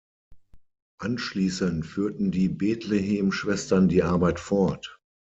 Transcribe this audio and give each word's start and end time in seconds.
Anschließend 0.99 1.85
führten 1.85 2.31
die 2.31 2.49
Bethlehem-Schwestern 2.49 3.87
die 3.87 4.01
Arbeit 4.01 4.39
fort. 4.39 4.99